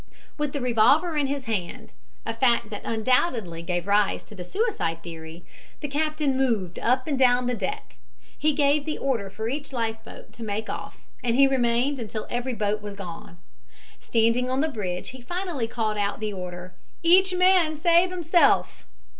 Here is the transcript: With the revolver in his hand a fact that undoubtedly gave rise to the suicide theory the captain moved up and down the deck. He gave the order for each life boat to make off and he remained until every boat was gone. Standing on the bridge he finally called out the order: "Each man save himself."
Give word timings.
With 0.35 0.51
the 0.51 0.61
revolver 0.61 1.15
in 1.15 1.27
his 1.27 1.43
hand 1.43 1.93
a 2.25 2.33
fact 2.33 2.71
that 2.71 2.81
undoubtedly 2.83 3.61
gave 3.61 3.85
rise 3.85 4.23
to 4.23 4.33
the 4.33 4.43
suicide 4.43 5.03
theory 5.03 5.45
the 5.79 5.87
captain 5.87 6.35
moved 6.35 6.79
up 6.79 7.05
and 7.05 7.19
down 7.19 7.45
the 7.45 7.53
deck. 7.53 7.97
He 8.35 8.53
gave 8.53 8.83
the 8.85 8.97
order 8.97 9.29
for 9.29 9.47
each 9.47 9.71
life 9.71 10.03
boat 10.03 10.33
to 10.33 10.41
make 10.41 10.71
off 10.71 11.01
and 11.23 11.35
he 11.35 11.45
remained 11.45 11.99
until 11.99 12.25
every 12.31 12.55
boat 12.55 12.81
was 12.81 12.95
gone. 12.95 13.37
Standing 13.99 14.49
on 14.49 14.61
the 14.61 14.69
bridge 14.69 15.09
he 15.09 15.21
finally 15.21 15.67
called 15.67 15.99
out 15.99 16.19
the 16.19 16.33
order: 16.33 16.73
"Each 17.03 17.35
man 17.35 17.75
save 17.75 18.09
himself." 18.09 18.87